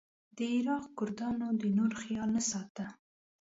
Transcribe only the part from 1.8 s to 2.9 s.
خیال نه ساته.